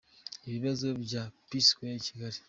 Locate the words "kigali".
2.05-2.39